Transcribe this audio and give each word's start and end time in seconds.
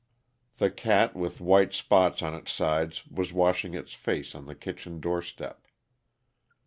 The 0.57 0.71
cat 0.71 1.15
with 1.15 1.39
white 1.39 1.75
spots 1.75 2.23
on 2.23 2.33
its 2.33 2.51
sides 2.51 3.05
was 3.05 3.31
washing 3.31 3.75
its 3.75 3.93
face 3.93 4.33
on 4.33 4.47
the 4.47 4.55
kitchen 4.55 4.99
doorstep. 4.99 5.67